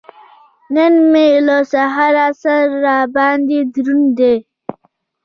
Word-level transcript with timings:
نن 0.73 0.93
مې 1.11 1.27
له 1.47 1.57
سهاره 1.71 2.27
سر 2.41 2.65
را 2.83 2.99
باندې 3.15 3.57
دروند 3.73 4.07
دی. 4.17 4.35